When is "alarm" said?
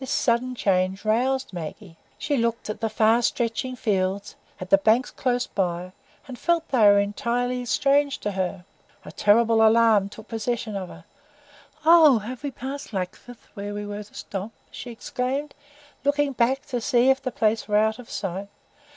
9.64-10.08